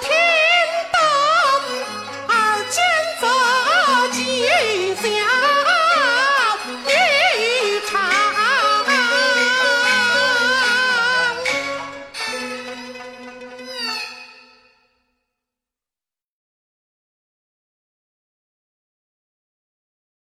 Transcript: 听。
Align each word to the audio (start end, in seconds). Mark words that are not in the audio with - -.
听。 0.00 0.33